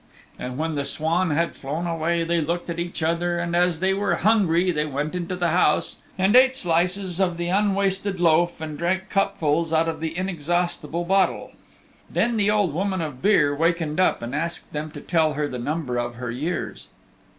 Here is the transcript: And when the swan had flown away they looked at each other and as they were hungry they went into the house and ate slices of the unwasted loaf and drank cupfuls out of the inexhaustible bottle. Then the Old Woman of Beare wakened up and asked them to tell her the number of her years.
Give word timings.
And 0.39 0.57
when 0.57 0.73
the 0.73 0.83
swan 0.83 1.29
had 1.29 1.53
flown 1.55 1.85
away 1.85 2.23
they 2.23 2.41
looked 2.41 2.71
at 2.71 2.79
each 2.79 3.03
other 3.03 3.37
and 3.37 3.55
as 3.55 3.79
they 3.81 3.93
were 3.93 4.15
hungry 4.15 4.71
they 4.71 4.83
went 4.83 5.13
into 5.13 5.35
the 5.35 5.49
house 5.49 5.97
and 6.17 6.35
ate 6.35 6.55
slices 6.55 7.19
of 7.21 7.37
the 7.37 7.49
unwasted 7.49 8.19
loaf 8.19 8.59
and 8.61 8.79
drank 8.79 9.09
cupfuls 9.11 9.71
out 9.71 9.87
of 9.87 9.99
the 9.99 10.17
inexhaustible 10.17 11.05
bottle. 11.05 11.51
Then 12.09 12.35
the 12.35 12.49
Old 12.49 12.73
Woman 12.73 13.01
of 13.01 13.21
Beare 13.21 13.53
wakened 13.55 13.99
up 13.99 14.23
and 14.23 14.33
asked 14.33 14.73
them 14.73 14.89
to 14.89 15.01
tell 15.01 15.33
her 15.33 15.47
the 15.47 15.59
number 15.59 15.99
of 15.99 16.15
her 16.15 16.31
years. 16.31 16.87